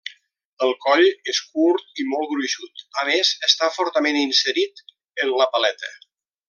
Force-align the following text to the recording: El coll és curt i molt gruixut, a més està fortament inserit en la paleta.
El 0.67 0.71
coll 0.85 1.05
és 1.33 1.41
curt 1.49 2.01
i 2.03 2.07
molt 2.13 2.31
gruixut, 2.33 2.83
a 3.03 3.05
més 3.13 3.33
està 3.49 3.69
fortament 3.79 4.21
inserit 4.23 4.87
en 5.27 5.35
la 5.43 5.53
paleta. 5.57 5.97